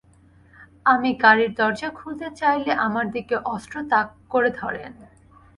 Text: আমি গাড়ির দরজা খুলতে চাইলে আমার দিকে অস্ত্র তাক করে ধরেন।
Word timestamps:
আমি 0.85 1.09
গাড়ির 1.23 1.51
দরজা 1.59 1.89
খুলতে 1.99 2.27
চাইলে 2.39 2.71
আমার 2.85 3.05
দিকে 3.11 3.35
অস্ত্র 3.45 3.75
তাক 3.91 4.07
করে 4.29 4.49
ধরেন। 4.59 4.91